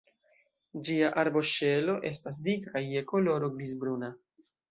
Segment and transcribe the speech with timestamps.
[0.87, 4.13] Ĝia arboŝelo estas dika kaj je koloro griz-bruna.